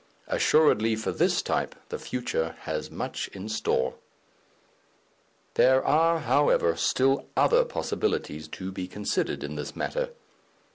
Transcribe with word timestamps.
Assuredly 0.27 0.95
for 0.95 1.11
this 1.11 1.43
type 1.43 1.75
the 1.89 1.99
future 1.99 2.55
has 2.61 2.89
much 2.89 3.27
in 3.33 3.47
store. 3.47 3.93
There 5.53 5.85
are, 5.85 6.21
however, 6.21 6.75
still 6.75 7.27
other 7.37 7.63
possibilities 7.63 8.47
to 8.47 8.71
be 8.71 8.87
considered 8.87 9.43
in 9.43 9.53
this 9.57 9.75
matter. 9.75 10.09